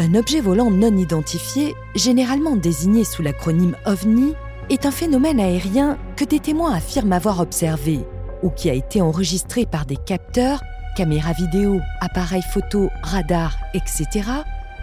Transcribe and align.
Un 0.00 0.14
objet 0.14 0.40
volant 0.40 0.70
non 0.70 0.96
identifié, 0.96 1.74
généralement 1.94 2.56
désigné 2.56 3.04
sous 3.04 3.20
l'acronyme 3.20 3.76
OVNI, 3.84 4.32
est 4.70 4.86
un 4.86 4.90
phénomène 4.90 5.38
aérien 5.38 5.98
que 6.16 6.24
des 6.24 6.40
témoins 6.40 6.72
affirment 6.72 7.12
avoir 7.12 7.38
observé 7.38 8.00
ou 8.42 8.48
qui 8.48 8.70
a 8.70 8.72
été 8.72 9.02
enregistré 9.02 9.66
par 9.66 9.84
des 9.84 9.98
capteurs, 9.98 10.62
caméras 10.96 11.34
vidéo, 11.34 11.80
appareils 12.00 12.40
photo, 12.54 12.88
radars, 13.02 13.58
etc., 13.74 14.26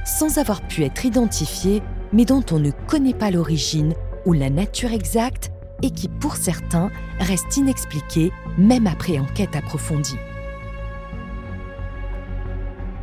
sans 0.05 0.37
avoir 0.37 0.61
pu 0.61 0.83
être 0.83 1.03
identifié, 1.03 1.81
mais 2.13 2.23
dont 2.23 2.43
on 2.51 2.59
ne 2.59 2.69
connaît 2.69 3.15
pas 3.15 3.31
l'origine 3.31 3.95
ou 4.27 4.33
la 4.33 4.51
nature 4.51 4.93
exacte 4.93 5.49
et 5.81 5.89
qui, 5.89 6.09
pour 6.09 6.35
certains, 6.35 6.91
reste 7.19 7.57
inexpliqué 7.57 8.31
même 8.59 8.85
après 8.85 9.17
enquête 9.17 9.55
approfondie. 9.55 10.19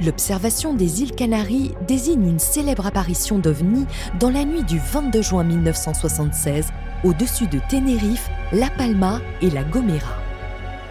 L'observation 0.00 0.74
des 0.74 1.02
îles 1.02 1.12
Canaries 1.12 1.70
désigne 1.86 2.28
une 2.28 2.38
célèbre 2.40 2.86
apparition 2.86 3.38
d'OVNI 3.38 3.86
dans 4.18 4.30
la 4.30 4.44
nuit 4.44 4.64
du 4.64 4.78
22 4.78 5.22
juin 5.22 5.44
1976 5.44 6.66
au-dessus 7.04 7.46
de 7.46 7.60
Tenerife, 7.70 8.28
La 8.52 8.70
Palma 8.70 9.20
et 9.40 9.50
La 9.50 9.62
Gomera. 9.62 10.16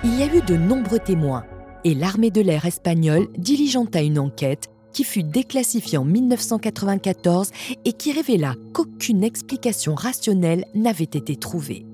Il 0.06 0.18
y 0.18 0.24
a 0.24 0.34
eu 0.34 0.42
de 0.42 0.56
nombreux 0.56 1.00
témoins 1.00 1.44
et 1.84 1.96
l'armée 1.96 2.32
de 2.32 2.42
l'air 2.42 2.66
espagnole 2.66 3.28
diligenta 3.38 4.02
une 4.02 4.20
enquête 4.20 4.70
qui 4.94 5.04
fut 5.04 5.24
déclassifiée 5.24 5.98
en 5.98 6.06
1994 6.06 7.52
et 7.84 7.94
qui 7.94 8.14
révéla 8.14 8.56
qu'aucune 8.74 9.24
explication 9.24 9.96
rationnelle 9.96 10.66
n'avait 10.76 11.04
été 11.04 11.36
trouvée. 11.36 11.86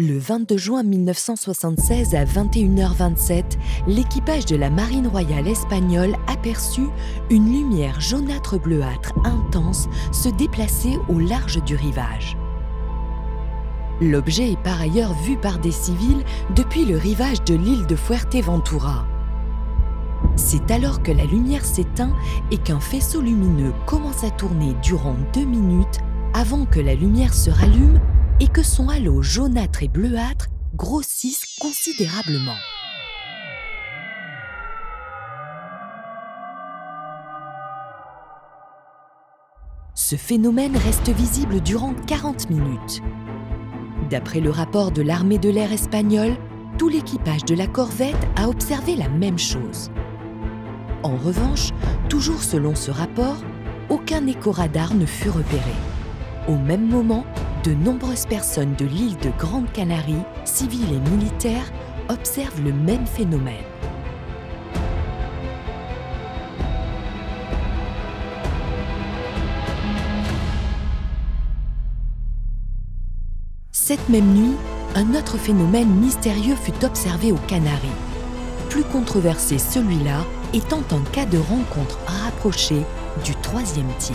Le 0.00 0.18
22 0.18 0.56
juin 0.56 0.82
1976 0.82 2.14
à 2.14 2.24
21h27, 2.24 3.44
l'équipage 3.86 4.46
de 4.46 4.56
la 4.56 4.70
Marine 4.70 5.06
royale 5.06 5.46
espagnole 5.46 6.16
aperçut 6.26 6.88
une 7.28 7.52
lumière 7.52 8.00
jaunâtre 8.00 8.58
bleuâtre 8.58 9.12
intense 9.24 9.90
se 10.10 10.30
déplacer 10.30 10.96
au 11.10 11.18
large 11.18 11.62
du 11.64 11.76
rivage. 11.76 12.38
L'objet 14.00 14.52
est 14.52 14.62
par 14.62 14.80
ailleurs 14.80 15.12
vu 15.22 15.36
par 15.36 15.58
des 15.58 15.70
civils 15.70 16.24
depuis 16.56 16.86
le 16.86 16.96
rivage 16.96 17.44
de 17.44 17.54
l'île 17.54 17.84
de 17.86 17.94
Fuerteventura. 17.94 19.06
C'est 20.34 20.70
alors 20.70 21.02
que 21.02 21.12
la 21.12 21.26
lumière 21.26 21.66
s'éteint 21.66 22.16
et 22.50 22.56
qu'un 22.56 22.80
faisceau 22.80 23.20
lumineux 23.20 23.74
commence 23.84 24.24
à 24.24 24.30
tourner 24.30 24.74
durant 24.82 25.16
deux 25.34 25.44
minutes 25.44 26.00
avant 26.32 26.64
que 26.64 26.80
la 26.80 26.94
lumière 26.94 27.34
se 27.34 27.50
rallume 27.50 28.00
et 28.40 28.48
que 28.48 28.62
son 28.62 28.88
halo 28.88 29.22
jaunâtre 29.22 29.82
et 29.82 29.88
bleuâtre 29.88 30.48
grossisse 30.74 31.58
considérablement. 31.60 32.56
Ce 39.94 40.16
phénomène 40.16 40.76
reste 40.76 41.10
visible 41.10 41.60
durant 41.60 41.94
40 41.94 42.50
minutes. 42.50 43.02
D'après 44.08 44.40
le 44.40 44.50
rapport 44.50 44.90
de 44.90 45.02
l'armée 45.02 45.38
de 45.38 45.50
l'air 45.50 45.72
espagnole, 45.72 46.36
tout 46.78 46.88
l'équipage 46.88 47.44
de 47.44 47.54
la 47.54 47.66
corvette 47.66 48.16
a 48.36 48.48
observé 48.48 48.96
la 48.96 49.08
même 49.08 49.38
chose. 49.38 49.90
En 51.02 51.16
revanche, 51.16 51.70
toujours 52.08 52.42
selon 52.42 52.74
ce 52.74 52.90
rapport, 52.90 53.36
aucun 53.88 54.26
éco-radar 54.26 54.94
ne 54.94 55.06
fut 55.06 55.28
repéré. 55.30 55.74
Au 56.48 56.56
même 56.56 56.88
moment, 56.88 57.24
de 57.64 57.74
nombreuses 57.74 58.26
personnes 58.26 58.74
de 58.76 58.86
l'île 58.86 59.16
de 59.18 59.30
Grande 59.38 59.70
Canarie, 59.72 60.22
civiles 60.44 60.92
et 60.92 61.10
militaires, 61.10 61.70
observent 62.08 62.62
le 62.62 62.72
même 62.72 63.06
phénomène. 63.06 63.54
Cette 73.72 74.08
même 74.08 74.32
nuit, 74.34 74.56
un 74.94 75.14
autre 75.14 75.36
phénomène 75.36 75.88
mystérieux 75.88 76.56
fut 76.56 76.84
observé 76.84 77.32
aux 77.32 77.40
Canaries. 77.48 77.88
Plus 78.68 78.84
controversé 78.84 79.58
celui-là 79.58 80.24
étant 80.54 80.82
un 80.92 81.02
cas 81.12 81.26
de 81.26 81.38
rencontre 81.38 81.98
rapprochée 82.06 82.82
du 83.24 83.34
troisième 83.36 83.92
type. 83.98 84.14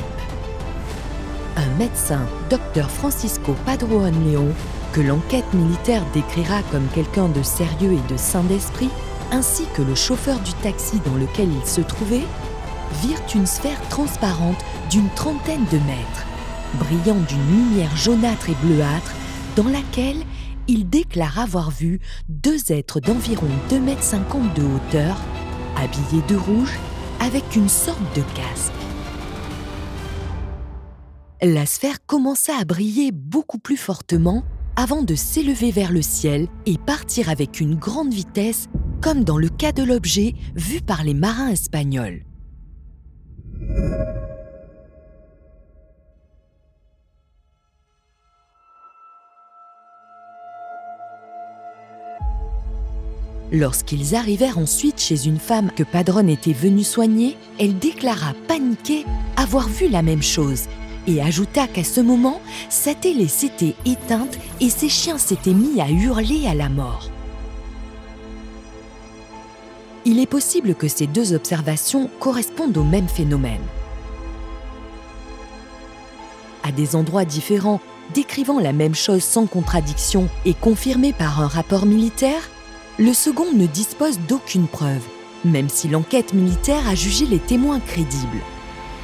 Un 1.57 1.69
médecin, 1.77 2.19
Dr 2.49 2.89
Francisco 2.89 3.55
Padroan 3.65 4.11
León, 4.25 4.53
que 4.91 4.99
l'enquête 4.99 5.53
militaire 5.53 6.03
décrira 6.13 6.61
comme 6.71 6.87
quelqu'un 6.93 7.29
de 7.29 7.41
sérieux 7.43 7.93
et 7.93 8.11
de 8.11 8.17
sain 8.17 8.43
d'esprit, 8.43 8.89
ainsi 9.31 9.63
que 9.73 9.81
le 9.81 9.95
chauffeur 9.95 10.39
du 10.39 10.53
taxi 10.55 10.99
dans 11.05 11.15
lequel 11.15 11.47
il 11.51 11.67
se 11.67 11.81
trouvait, 11.81 12.25
virent 13.01 13.21
une 13.33 13.45
sphère 13.45 13.81
transparente 13.89 14.63
d'une 14.89 15.09
trentaine 15.15 15.65
de 15.71 15.77
mètres, 15.77 16.25
brillant 16.75 17.19
d'une 17.27 17.47
lumière 17.49 17.95
jaunâtre 17.95 18.49
et 18.49 18.55
bleuâtre, 18.61 19.13
dans 19.55 19.69
laquelle 19.69 20.23
il 20.67 20.89
déclare 20.89 21.39
avoir 21.39 21.71
vu 21.71 22.01
deux 22.27 22.71
êtres 22.71 22.99
d'environ 22.99 23.47
2,50 23.69 23.77
m 23.77 23.95
de 24.55 24.63
hauteur, 24.63 25.17
habillés 25.77 26.23
de 26.27 26.35
rouge, 26.35 26.77
avec 27.21 27.55
une 27.55 27.69
sorte 27.69 28.15
de 28.15 28.21
casque. 28.35 28.84
La 31.41 31.65
sphère 31.65 31.97
commença 32.05 32.53
à 32.57 32.63
briller 32.63 33.11
beaucoup 33.11 33.59
plus 33.59 33.75
fortement 33.75 34.45
avant 34.77 35.03
de 35.03 35.15
s'élever 35.15 35.69
vers 35.69 35.91
le 35.91 36.01
ciel 36.01 36.47
et 36.65 36.77
partir 36.77 37.29
avec 37.29 37.59
une 37.59 37.75
grande 37.75 38.13
vitesse, 38.13 38.67
comme 39.01 39.25
dans 39.25 39.37
le 39.37 39.49
cas 39.49 39.73
de 39.73 39.83
l'objet 39.83 40.33
vu 40.55 40.79
par 40.79 41.03
les 41.03 41.13
marins 41.13 41.49
espagnols. 41.49 42.23
Lorsqu'ils 53.51 54.15
arrivèrent 54.15 54.57
ensuite 54.57 54.99
chez 54.99 55.27
une 55.27 55.39
femme 55.39 55.69
que 55.75 55.83
Padron 55.83 56.27
était 56.29 56.53
venu 56.53 56.83
soigner, 56.83 57.37
elle 57.59 57.77
déclara 57.77 58.33
paniquée 58.47 59.05
avoir 59.35 59.67
vu 59.67 59.89
la 59.89 60.01
même 60.01 60.23
chose 60.23 60.63
et 61.07 61.21
ajouta 61.21 61.67
qu'à 61.67 61.83
ce 61.83 62.01
moment, 62.01 62.41
sa 62.69 62.93
télé 62.93 63.27
s'était 63.27 63.75
éteinte 63.85 64.37
et 64.59 64.69
ses 64.69 64.89
chiens 64.89 65.17
s'étaient 65.17 65.53
mis 65.53 65.79
à 65.81 65.89
hurler 65.89 66.47
à 66.47 66.53
la 66.53 66.69
mort. 66.69 67.09
Il 70.05 70.19
est 70.19 70.27
possible 70.27 70.75
que 70.75 70.87
ces 70.87 71.07
deux 71.07 71.33
observations 71.33 72.09
correspondent 72.19 72.77
au 72.77 72.83
même 72.83 73.07
phénomène. 73.07 73.63
À 76.63 76.71
des 76.71 76.95
endroits 76.95 77.25
différents, 77.25 77.81
décrivant 78.13 78.59
la 78.59 78.73
même 78.73 78.95
chose 78.95 79.23
sans 79.23 79.47
contradiction 79.47 80.29
et 80.45 80.53
confirmés 80.53 81.13
par 81.13 81.41
un 81.41 81.47
rapport 81.47 81.85
militaire, 81.85 82.49
le 82.99 83.13
second 83.13 83.51
ne 83.53 83.65
dispose 83.65 84.19
d'aucune 84.27 84.67
preuve, 84.67 85.03
même 85.43 85.69
si 85.69 85.87
l'enquête 85.87 86.33
militaire 86.33 86.87
a 86.87 86.95
jugé 86.95 87.25
les 87.25 87.39
témoins 87.39 87.79
crédibles. 87.79 88.41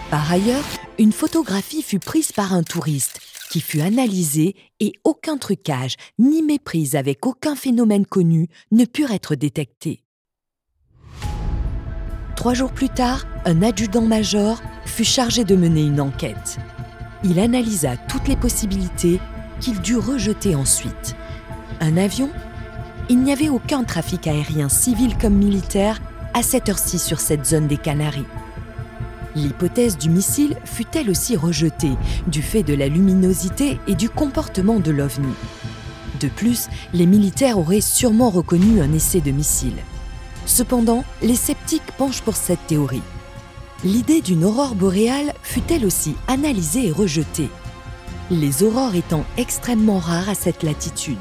Par 0.10 0.32
ailleurs, 0.32 0.64
une 1.02 1.12
photographie 1.12 1.82
fut 1.82 1.98
prise 1.98 2.32
par 2.32 2.54
un 2.54 2.62
touriste 2.62 3.22
qui 3.50 3.60
fut 3.60 3.82
analysée 3.82 4.56
et 4.80 4.94
aucun 5.04 5.38
trucage 5.38 5.96
ni 6.20 6.44
méprise 6.44 6.96
avec 6.96 7.26
aucun 7.26 7.56
phénomène 7.56 8.06
connu 8.06 8.50
ne 8.72 8.86
purent 8.86 9.10
être 9.10 9.34
détectés. 9.34 10.04
Trois 12.36 12.54
jours 12.54 12.72
plus 12.72 12.90
tard, 12.90 13.26
un 13.46 13.64
adjudant-major 13.64 14.62
fut 14.86 15.04
chargé 15.04 15.44
de 15.44 15.56
mener 15.56 15.82
une 15.82 16.00
enquête. 16.00 16.60
Il 17.24 17.40
analysa 17.40 17.98
toutes 17.98 18.28
les 18.28 18.38
possibilités 18.38 19.20
qu'il 19.60 19.82
dut 19.82 19.98
rejeter 19.98 20.54
ensuite. 20.54 21.16
Un 21.80 21.98
avion? 21.98 22.30
Il 23.10 23.22
n'y 23.24 23.34
avait 23.34 23.50
aucun 23.50 23.84
trafic 23.86 24.28
aérien 24.28 24.70
civil 24.70 25.18
comme 25.18 25.34
militaire 25.34 26.00
à 26.36 26.44
cette 26.44 26.70
heure-ci 26.70 27.00
sur 27.00 27.20
cette 27.20 27.48
zone 27.48 27.68
des 27.68 27.78
Canaries. 27.78 28.28
L'hypothèse 29.36 29.98
du 29.98 30.10
missile 30.10 30.58
fut 30.66 30.88
elle 30.94 31.10
aussi 31.10 31.36
rejetée 31.36 31.94
du 32.28 32.42
fait 32.42 32.64
de 32.64 32.74
la 32.74 32.88
luminosité 32.88 33.80
et 33.88 33.96
du 33.96 34.10
comportement 34.10 34.80
de 34.80 34.92
l'OVNI? 34.92 35.34
De 36.20 36.28
plus, 36.28 36.68
les 36.94 37.06
militaires 37.06 37.58
auraient 37.58 37.82
sûrement 37.82 38.30
reconnu 38.30 38.82
un 38.82 38.92
essai 38.94 39.22
de 39.22 39.32
missile. 39.32 39.78
Cependant, 40.46 41.04
les 41.22 41.36
sceptiques 41.36 41.92
penchent 41.98 42.22
pour 42.22 42.36
cette 42.36 42.66
théorie. 42.68 43.02
L'idée 43.84 44.22
d'une 44.22 44.44
aurore 44.44 44.76
boréale 44.76 45.34
fut 45.42 45.64
elle 45.72 45.86
aussi 45.86 46.16
analysée 46.28 46.88
et 46.88 46.92
rejetée, 46.92 47.50
les 48.30 48.64
aurores 48.64 48.96
étant 48.96 49.26
extrêmement 49.38 50.00
rares 50.00 50.30
à 50.30 50.36
cette 50.36 50.64
latitude. 50.64 51.18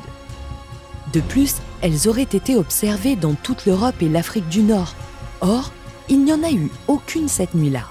De 1.12 1.20
plus, 1.20 1.56
elles 1.80 2.08
auraient 2.08 2.22
été 2.22 2.56
observées 2.56 3.16
dans 3.16 3.34
toute 3.34 3.66
l'Europe 3.66 4.00
et 4.00 4.08
l'Afrique 4.08 4.48
du 4.48 4.62
Nord. 4.62 4.94
Or, 5.40 5.72
il 6.08 6.24
n'y 6.24 6.32
en 6.32 6.42
a 6.42 6.50
eu 6.50 6.70
aucune 6.86 7.28
cette 7.28 7.54
nuit-là. 7.54 7.84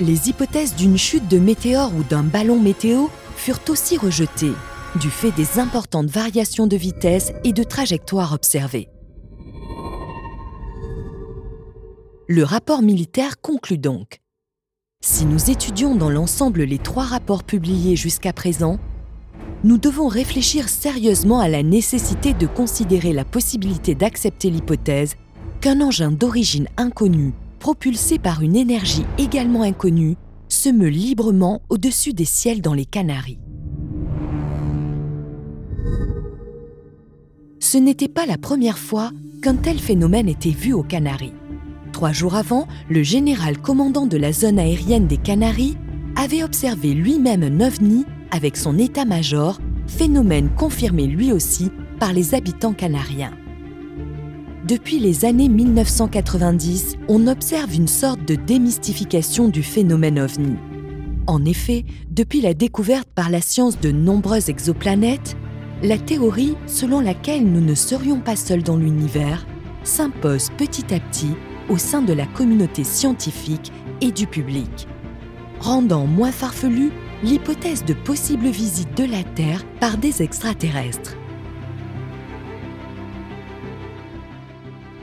Les 0.00 0.30
hypothèses 0.30 0.74
d'une 0.74 0.96
chute 0.96 1.28
de 1.28 1.38
météores 1.38 1.94
ou 1.94 2.02
d'un 2.02 2.22
ballon 2.22 2.58
météo 2.58 3.08
furent 3.36 3.60
aussi 3.68 3.98
rejetées, 3.98 4.54
du 4.98 5.10
fait 5.10 5.30
des 5.32 5.58
importantes 5.58 6.08
variations 6.08 6.66
de 6.66 6.74
vitesse 6.74 7.32
et 7.44 7.52
de 7.52 7.62
trajectoire 7.62 8.32
observées. 8.32 8.88
Le 12.28 12.44
rapport 12.44 12.80
militaire 12.80 13.42
conclut 13.42 13.76
donc. 13.76 14.20
Si 15.02 15.26
nous 15.26 15.50
étudions 15.50 15.94
dans 15.94 16.10
l'ensemble 16.10 16.62
les 16.62 16.78
trois 16.78 17.04
rapports 17.04 17.44
publiés 17.44 17.96
jusqu'à 17.96 18.32
présent, 18.32 18.78
nous 19.64 19.76
devons 19.76 20.08
réfléchir 20.08 20.70
sérieusement 20.70 21.40
à 21.40 21.48
la 21.48 21.62
nécessité 21.62 22.32
de 22.32 22.46
considérer 22.46 23.12
la 23.12 23.26
possibilité 23.26 23.94
d'accepter 23.94 24.48
l'hypothèse 24.48 25.16
qu'un 25.60 25.82
engin 25.82 26.10
d'origine 26.10 26.68
inconnue, 26.78 27.34
propulsé 27.60 28.18
par 28.18 28.42
une 28.42 28.56
énergie 28.56 29.04
également 29.18 29.62
inconnue, 29.62 30.16
se 30.48 30.68
meut 30.68 30.88
librement 30.88 31.62
au-dessus 31.68 32.12
des 32.12 32.24
ciels 32.24 32.62
dans 32.62 32.74
les 32.74 32.86
Canaries. 32.86 33.38
Ce 37.60 37.78
n'était 37.78 38.08
pas 38.08 38.26
la 38.26 38.38
première 38.38 38.78
fois 38.78 39.12
qu'un 39.42 39.54
tel 39.54 39.78
phénomène 39.78 40.28
était 40.28 40.50
vu 40.50 40.72
aux 40.72 40.82
Canaries. 40.82 41.34
Trois 41.92 42.12
jours 42.12 42.34
avant, 42.34 42.66
le 42.88 43.02
général 43.02 43.58
commandant 43.58 44.06
de 44.06 44.16
la 44.16 44.32
zone 44.32 44.58
aérienne 44.58 45.06
des 45.06 45.18
Canaries 45.18 45.76
avait 46.16 46.42
observé 46.42 46.94
lui-même 46.94 47.42
un 47.42 47.60
ovni 47.60 48.04
avec 48.30 48.56
son 48.56 48.78
état-major, 48.78 49.60
phénomène 49.86 50.48
confirmé 50.56 51.06
lui 51.06 51.32
aussi 51.32 51.70
par 51.98 52.12
les 52.12 52.34
habitants 52.34 52.72
canariens. 52.72 53.32
Depuis 54.66 54.98
les 54.98 55.24
années 55.24 55.48
1990, 55.48 56.96
on 57.08 57.26
observe 57.28 57.74
une 57.74 57.88
sorte 57.88 58.22
de 58.26 58.34
démystification 58.34 59.48
du 59.48 59.62
phénomène 59.62 60.18
ovni. 60.18 60.56
En 61.26 61.46
effet, 61.46 61.86
depuis 62.10 62.42
la 62.42 62.52
découverte 62.52 63.08
par 63.14 63.30
la 63.30 63.40
science 63.40 63.80
de 63.80 63.90
nombreuses 63.90 64.50
exoplanètes, 64.50 65.34
la 65.82 65.96
théorie 65.96 66.56
selon 66.66 67.00
laquelle 67.00 67.50
nous 67.50 67.62
ne 67.62 67.74
serions 67.74 68.20
pas 68.20 68.36
seuls 68.36 68.62
dans 68.62 68.76
l'univers 68.76 69.46
s'impose 69.82 70.50
petit 70.58 70.94
à 70.94 71.00
petit 71.00 71.34
au 71.70 71.78
sein 71.78 72.02
de 72.02 72.12
la 72.12 72.26
communauté 72.26 72.84
scientifique 72.84 73.72
et 74.02 74.12
du 74.12 74.26
public, 74.26 74.86
rendant 75.58 76.06
moins 76.06 76.32
farfelue 76.32 76.92
l'hypothèse 77.22 77.86
de 77.86 77.94
possible 77.94 78.48
visite 78.48 78.94
de 78.94 79.04
la 79.04 79.22
Terre 79.22 79.64
par 79.80 79.96
des 79.96 80.20
extraterrestres. 80.20 81.16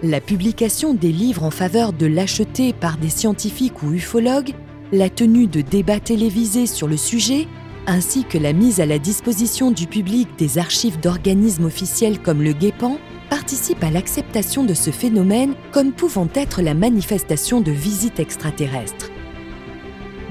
La 0.08 0.22
publication 0.22 0.94
des 0.94 1.12
livres 1.12 1.44
en 1.44 1.52
faveur 1.52 1.92
de 1.92 2.06
l'acheter 2.06 2.72
par 2.72 2.98
des 2.98 3.10
scientifiques 3.10 3.84
ou 3.84 3.92
ufologues, 3.92 4.54
la 4.94 5.10
tenue 5.10 5.48
de 5.48 5.60
débats 5.60 6.00
télévisés 6.00 6.66
sur 6.66 6.88
le 6.88 6.96
sujet, 6.96 7.46
ainsi 7.88 8.24
que 8.24 8.38
la 8.38 8.54
mise 8.54 8.80
à 8.80 8.86
la 8.86 9.00
disposition 9.00 9.70
du 9.70 9.86
public 9.86 10.30
des 10.38 10.60
archives 10.60 10.98
d'organismes 11.02 11.66
officiels 11.66 12.22
comme 12.22 12.42
le 12.42 12.54
Guépan, 12.54 13.00
participent 13.30 13.84
à 13.84 13.92
l'acceptation 13.92 14.64
de 14.64 14.74
ce 14.74 14.92
phénomène 14.92 15.56
comme 15.74 15.92
pouvant 15.92 16.30
être 16.36 16.62
la 16.62 16.74
manifestation 16.74 17.60
de 17.60 17.74
visites 17.74 18.22
extraterrestres. 18.22 19.12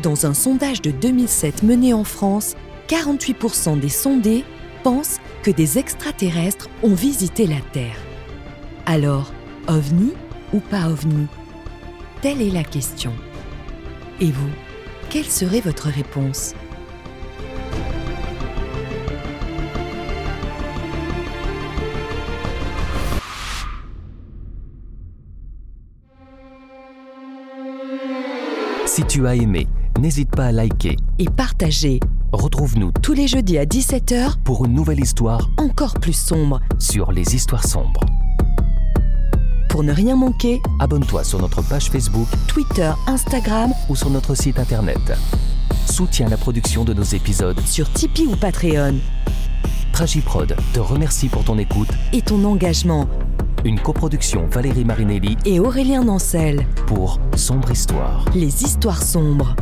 Dans 0.03 0.25
un 0.25 0.33
sondage 0.33 0.81
de 0.81 0.91
2007 0.91 1.65
mené 1.65 1.93
en 1.93 2.05
France, 2.05 2.55
48% 2.89 3.79
des 3.79 3.91
sondés 3.91 4.43
pensent 4.83 5.21
que 5.43 5.51
des 5.51 5.77
extraterrestres 5.77 6.71
ont 6.83 6.95
visité 6.95 7.47
la 7.47 7.61
Terre. 7.75 7.99
Alors, 8.87 9.33
OVNI 9.69 10.13
ou 10.53 10.61
pas 10.61 10.89
OVNI? 10.89 11.27
Telle 12.23 12.41
est 12.41 12.51
la 12.51 12.63
question. 12.63 13.13
Et 14.21 14.31
vous, 14.31 14.51
quelle 15.11 15.25
serait 15.25 15.61
votre 15.61 15.89
réponse? 15.89 16.55
Si 28.87 29.05
tu 29.05 29.27
as 29.27 29.35
aimé, 29.35 29.67
n'hésite 29.99 30.31
pas 30.31 30.47
à 30.47 30.53
liker 30.53 30.97
Et 31.19 31.27
partagez 31.27 32.01
Retrouve-nous 32.33 32.93
tous 33.03 33.13
les 33.13 33.29
jeudis 33.29 33.59
à 33.59 33.65
17h 33.65 34.37
pour 34.45 34.65
une 34.65 34.75
nouvelle 34.75 35.01
histoire 35.01 35.51
encore 35.59 35.95
plus 35.95 36.13
sombre. 36.13 36.61
sur 36.79 37.13
les 37.13 37.35
histoires 37.35 37.67
sombres. 37.67 38.01
Pour 39.77 39.85
ne 39.85 39.93
rien 39.93 40.17
manquer, 40.17 40.63
Abonne-toi 40.79 41.23
sur 41.23 41.39
notre 41.39 41.61
page 41.61 41.91
Facebook 41.91 42.27
Twitter, 42.49 42.91
Instagram, 43.07 43.75
ou 43.91 43.95
sur 43.95 44.09
notre 44.09 44.35
site 44.35 44.59
internet. 44.59 45.13
Soutiens 45.85 46.31
la 46.31 46.39
production 46.39 46.83
de 46.83 46.95
nos 46.95 47.03
épisodes. 47.03 47.61
sur 47.61 47.93
Tipeee 47.93 48.27
ou 48.27 48.37
Patreon. 48.37 48.95
Tragiprod 49.93 50.57
te 50.73 50.81
remercie 50.81 51.29
pour 51.29 51.45
ton 51.45 51.59
écoute. 51.59 51.91
Et 52.15 52.23
ton 52.23 52.43
engagement. 52.45 53.07
Une 53.67 53.79
coproduction 53.79 54.47
Valérie 54.47 54.87
Marinelli 54.87 55.37
Et 55.45 55.61
Aurélien 55.61 56.05
Nancel. 56.05 56.67
pour 56.87 57.21
Sombre 57.37 57.71
Histoire. 57.71 58.25
Les 58.35 58.63
histoires 58.65 59.03
sombres. 59.03 59.57